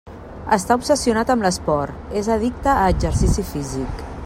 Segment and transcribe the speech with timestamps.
[0.55, 4.03] Està obsessionat amb l'esport: és addicte a exercici físic.